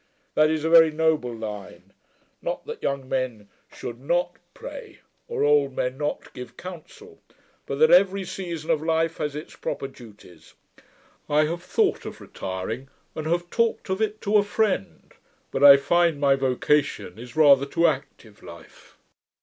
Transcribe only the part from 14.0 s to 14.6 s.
it to a